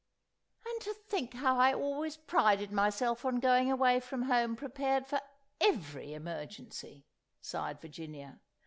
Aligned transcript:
"And 0.65 0.81
to 0.81 0.95
think 0.95 1.35
how 1.35 1.59
I've 1.59 1.77
always 1.77 2.17
prided 2.17 2.71
myself 2.71 3.23
on 3.23 3.35
going 3.39 3.71
away 3.71 3.99
from 3.99 4.23
home 4.23 4.55
prepared 4.55 5.05
for 5.05 5.21
every 5.59 6.15
emergency!" 6.15 7.05
sighed 7.39 7.79
Virginia. 7.81 8.39